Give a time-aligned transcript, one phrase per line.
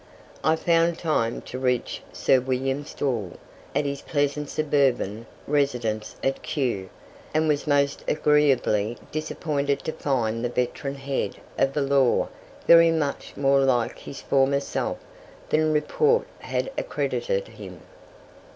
[0.43, 3.33] I found time to reach Sir William Stawell
[3.75, 6.89] at his pleasant suburban residence at Kew,
[7.35, 12.29] and was most agreeably disappointed to find the veteran head of the law
[12.65, 14.97] very much more like his former self
[15.49, 17.81] than report had accredited him.